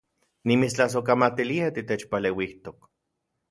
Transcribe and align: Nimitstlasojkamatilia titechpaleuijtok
Nimitstlasojkamatilia 0.51 1.69
titechpaleuijtok 1.77 2.91